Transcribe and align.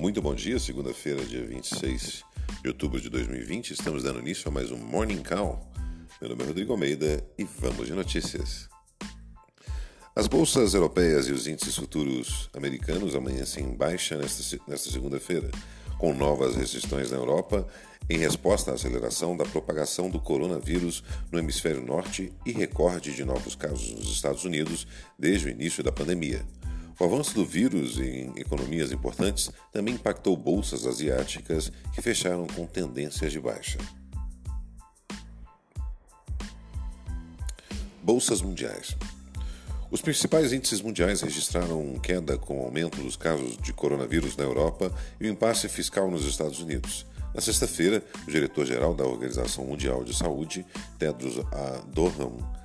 Muito 0.00 0.22
bom 0.22 0.34
dia, 0.34 0.58
segunda-feira, 0.58 1.22
dia 1.22 1.44
26 1.44 2.24
de 2.62 2.68
outubro 2.68 2.98
de 2.98 3.10
2020. 3.10 3.72
Estamos 3.72 4.02
dando 4.02 4.18
início 4.18 4.48
a 4.48 4.50
mais 4.50 4.72
um 4.72 4.78
Morning 4.78 5.22
Call. 5.22 5.70
Meu 6.18 6.30
nome 6.30 6.42
é 6.42 6.46
Rodrigo 6.46 6.72
Almeida 6.72 7.22
e 7.36 7.44
vamos 7.44 7.86
de 7.86 7.92
notícias. 7.92 8.66
As 10.16 10.26
bolsas 10.26 10.72
europeias 10.72 11.28
e 11.28 11.32
os 11.32 11.46
índices 11.46 11.76
futuros 11.76 12.48
americanos 12.54 13.14
amanhecem 13.14 13.62
em 13.66 13.76
baixa 13.76 14.16
nesta, 14.16 14.58
nesta 14.66 14.90
segunda-feira, 14.90 15.50
com 15.98 16.14
novas 16.14 16.56
restrições 16.56 17.10
na 17.10 17.18
Europa 17.18 17.68
em 18.08 18.16
resposta 18.16 18.70
à 18.70 18.74
aceleração 18.74 19.36
da 19.36 19.44
propagação 19.44 20.08
do 20.08 20.18
coronavírus 20.18 21.04
no 21.30 21.38
hemisfério 21.38 21.84
norte 21.84 22.32
e 22.46 22.52
recorde 22.52 23.14
de 23.14 23.22
novos 23.22 23.54
casos 23.54 23.90
nos 23.90 24.10
Estados 24.10 24.46
Unidos 24.46 24.86
desde 25.18 25.48
o 25.48 25.50
início 25.50 25.84
da 25.84 25.92
pandemia. 25.92 26.42
O 27.00 27.04
avanço 27.06 27.34
do 27.34 27.46
vírus 27.46 27.98
em 27.98 28.30
economias 28.36 28.92
importantes 28.92 29.50
também 29.72 29.94
impactou 29.94 30.36
bolsas 30.36 30.86
asiáticas 30.86 31.72
que 31.94 32.02
fecharam 32.02 32.46
com 32.46 32.66
tendências 32.66 33.32
de 33.32 33.40
baixa. 33.40 33.78
Bolsas 38.02 38.42
mundiais. 38.42 38.98
Os 39.90 40.02
principais 40.02 40.52
índices 40.52 40.82
mundiais 40.82 41.22
registraram 41.22 41.98
queda 42.00 42.36
com 42.36 42.60
o 42.60 42.64
aumento 42.66 43.02
dos 43.02 43.16
casos 43.16 43.56
de 43.56 43.72
coronavírus 43.72 44.36
na 44.36 44.44
Europa 44.44 44.92
e 45.18 45.24
o 45.24 45.30
impasse 45.30 45.70
fiscal 45.70 46.10
nos 46.10 46.26
Estados 46.26 46.60
Unidos. 46.60 47.06
Na 47.34 47.40
sexta-feira, 47.40 48.04
o 48.28 48.30
diretor-geral 48.30 48.94
da 48.94 49.06
Organização 49.06 49.64
Mundial 49.64 50.04
de 50.04 50.14
Saúde, 50.14 50.66
Tedros 50.98 51.38
Adhanom 51.50 52.59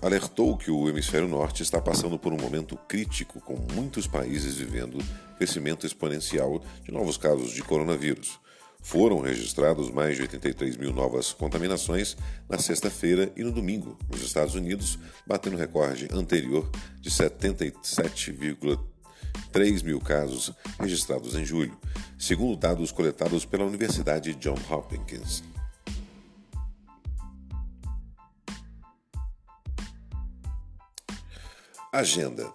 alertou 0.00 0.56
que 0.56 0.70
o 0.70 0.88
hemisfério 0.88 1.28
norte 1.28 1.62
está 1.62 1.80
passando 1.80 2.18
por 2.18 2.32
um 2.32 2.36
momento 2.36 2.76
crítico, 2.88 3.40
com 3.40 3.56
muitos 3.74 4.06
países 4.06 4.56
vivendo 4.56 4.98
crescimento 5.36 5.86
exponencial 5.86 6.62
de 6.84 6.92
novos 6.92 7.16
casos 7.16 7.52
de 7.52 7.62
coronavírus. 7.62 8.40
Foram 8.82 9.20
registrados 9.20 9.90
mais 9.90 10.16
de 10.16 10.22
83 10.22 10.76
mil 10.76 10.92
novas 10.92 11.32
contaminações 11.32 12.16
na 12.48 12.58
sexta-feira 12.58 13.32
e 13.36 13.44
no 13.44 13.52
domingo, 13.52 13.96
nos 14.10 14.22
Estados 14.22 14.56
Unidos, 14.56 14.98
batendo 15.24 15.56
recorde 15.56 16.08
anterior 16.12 16.68
de 17.00 17.08
77,3 17.08 19.84
mil 19.84 20.00
casos 20.00 20.52
registrados 20.80 21.36
em 21.36 21.44
julho, 21.44 21.78
segundo 22.18 22.56
dados 22.56 22.90
coletados 22.90 23.44
pela 23.44 23.64
Universidade 23.64 24.34
Johns 24.34 24.68
Hopkins. 24.68 25.44
Agenda. 31.94 32.50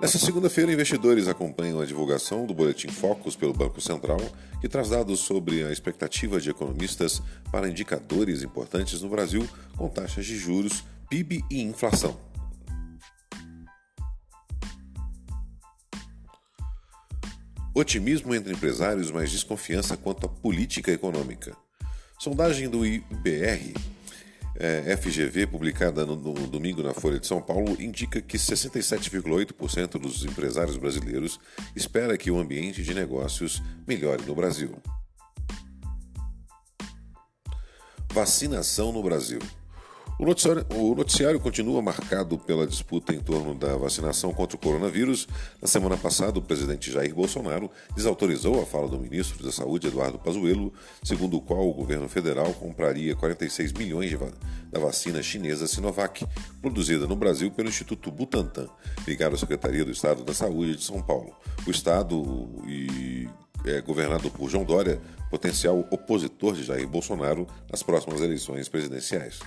Nesta 0.00 0.18
segunda-feira, 0.18 0.72
investidores 0.72 1.28
acompanham 1.28 1.80
a 1.80 1.86
divulgação 1.86 2.44
do 2.46 2.52
Boletim 2.52 2.88
Focus 2.88 3.36
pelo 3.36 3.52
Banco 3.52 3.80
Central, 3.80 4.18
que 4.60 4.68
traz 4.68 4.88
dados 4.88 5.20
sobre 5.20 5.62
a 5.62 5.70
expectativa 5.70 6.40
de 6.40 6.50
economistas 6.50 7.22
para 7.52 7.68
indicadores 7.68 8.42
importantes 8.42 9.02
no 9.02 9.08
Brasil, 9.08 9.48
com 9.76 9.88
taxas 9.88 10.26
de 10.26 10.36
juros, 10.36 10.82
PIB 11.08 11.44
e 11.48 11.62
inflação. 11.62 12.18
Otimismo 17.72 18.34
entre 18.34 18.52
empresários, 18.52 19.12
mas 19.12 19.30
desconfiança 19.30 19.96
quanto 19.96 20.26
à 20.26 20.28
política 20.28 20.90
econômica. 20.90 21.56
Sondagem 22.18 22.68
do 22.68 22.84
IBR 22.84 23.74
é, 24.56 24.96
FGV, 24.96 25.46
publicada 25.46 26.04
no, 26.04 26.16
no, 26.16 26.46
domingo 26.46 26.82
na 26.82 26.92
Folha 26.92 27.18
de 27.18 27.26
São 27.26 27.40
Paulo, 27.40 27.80
indica 27.80 28.20
que 28.20 28.36
67,8% 28.36 29.98
dos 29.98 30.24
empresários 30.24 30.76
brasileiros 30.76 31.38
espera 31.74 32.16
que 32.18 32.30
o 32.30 32.38
ambiente 32.38 32.82
de 32.82 32.94
negócios 32.94 33.62
melhore 33.86 34.24
no 34.24 34.34
Brasil. 34.34 34.76
Vacinação 38.12 38.92
no 38.92 39.02
Brasil. 39.02 39.38
O 40.20 40.26
noticiário, 40.26 40.66
o 40.74 40.94
noticiário, 40.94 41.40
continua 41.40 41.80
marcado 41.80 42.36
pela 42.36 42.66
disputa 42.66 43.14
em 43.14 43.20
torno 43.20 43.54
da 43.54 43.74
vacinação 43.78 44.34
contra 44.34 44.54
o 44.54 44.60
coronavírus. 44.60 45.26
Na 45.62 45.66
semana 45.66 45.96
passada, 45.96 46.38
o 46.38 46.42
presidente 46.42 46.92
Jair 46.92 47.14
Bolsonaro 47.14 47.70
desautorizou 47.96 48.60
a 48.60 48.66
fala 48.66 48.86
do 48.86 48.98
ministro 48.98 49.42
da 49.42 49.50
Saúde, 49.50 49.86
Eduardo 49.86 50.18
Pazuello, 50.18 50.74
segundo 51.02 51.38
o 51.38 51.40
qual 51.40 51.66
o 51.66 51.72
governo 51.72 52.06
federal 52.06 52.52
compraria 52.52 53.16
46 53.16 53.72
milhões 53.72 54.12
va 54.12 54.30
da 54.70 54.78
vacina 54.78 55.22
chinesa 55.22 55.66
Sinovac, 55.66 56.26
produzida 56.60 57.06
no 57.06 57.16
Brasil 57.16 57.50
pelo 57.50 57.70
Instituto 57.70 58.10
Butantan, 58.10 58.68
ligado 59.08 59.36
à 59.36 59.38
Secretaria 59.38 59.86
do 59.86 59.90
Estado 59.90 60.22
da 60.22 60.34
Saúde 60.34 60.76
de 60.76 60.84
São 60.84 61.00
Paulo. 61.00 61.34
O 61.66 61.70
Estado 61.70 62.46
e 62.68 63.26
é 63.64 63.80
governado 63.80 64.30
por 64.30 64.50
João 64.50 64.64
Dória, 64.64 65.00
potencial 65.30 65.78
opositor 65.90 66.52
de 66.52 66.64
Jair 66.64 66.86
Bolsonaro 66.86 67.46
nas 67.70 67.82
próximas 67.82 68.20
eleições 68.20 68.68
presidenciais. 68.68 69.38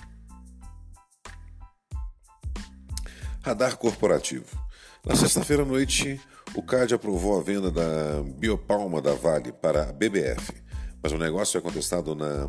Radar 3.44 3.76
corporativo. 3.76 4.46
Na 5.04 5.14
sexta-feira 5.14 5.64
à 5.64 5.66
noite, 5.66 6.18
o 6.54 6.62
CAD 6.62 6.94
aprovou 6.94 7.38
a 7.38 7.42
venda 7.42 7.70
da 7.70 8.22
Biopalma 8.38 9.02
da 9.02 9.12
Vale 9.12 9.52
para 9.52 9.82
a 9.82 9.92
BBF, 9.92 10.50
mas 11.02 11.12
o 11.12 11.18
negócio 11.18 11.58
é 11.58 11.60
contestado 11.60 12.14
na 12.14 12.48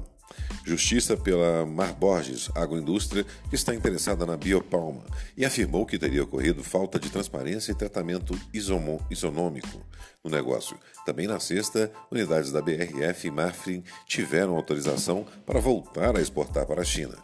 Justiça 0.63 1.17
pela 1.17 1.65
Mar 1.65 1.91
Borges 1.91 2.49
Agroindústria, 2.55 3.25
que 3.49 3.55
está 3.55 3.75
interessada 3.75 4.25
na 4.25 4.37
Biopalma, 4.37 5.03
e 5.35 5.43
afirmou 5.43 5.85
que 5.85 5.99
teria 5.99 6.23
ocorrido 6.23 6.63
falta 6.63 6.97
de 6.97 7.09
transparência 7.09 7.73
e 7.73 7.75
tratamento 7.75 8.33
isonômico 8.53 9.85
no 10.23 10.31
negócio. 10.31 10.77
Também 11.05 11.27
na 11.27 11.41
sexta, 11.41 11.91
unidades 12.09 12.53
da 12.53 12.61
BRF 12.61 13.27
e 13.27 13.31
Marfrim 13.31 13.83
tiveram 14.07 14.55
autorização 14.55 15.25
para 15.45 15.59
voltar 15.59 16.15
a 16.15 16.21
exportar 16.21 16.65
para 16.65 16.83
a 16.83 16.85
China. 16.85 17.17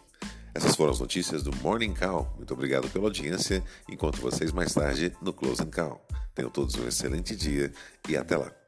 Essas 0.54 0.76
foram 0.76 0.92
as 0.92 1.00
notícias 1.00 1.44
do 1.44 1.56
Morning 1.58 1.94
Call. 1.94 2.34
Muito 2.36 2.54
obrigado 2.54 2.90
pela 2.90 3.06
audiência. 3.06 3.64
Encontro 3.90 4.22
vocês 4.22 4.52
mais 4.52 4.74
tarde 4.74 5.16
no 5.22 5.32
Close 5.32 5.62
and 5.64 5.72
Call. 5.72 6.06
Tenham 6.36 6.50
todos 6.50 6.76
um 6.76 6.88
excelente 6.88 7.36
dia 7.36 7.72
e 8.08 8.18
até 8.18 8.36
lá. 8.36 8.61